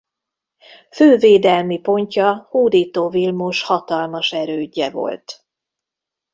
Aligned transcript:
Fő 0.91 1.17
védelmi 1.17 1.79
pontja 1.79 2.47
Hódító 2.49 3.09
Vilmos 3.09 3.63
hatalmas 3.63 4.31
erődje 4.33 4.89
volt. 4.89 5.45